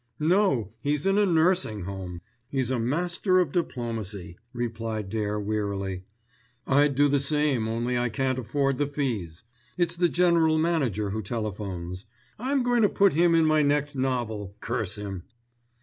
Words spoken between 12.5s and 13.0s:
going to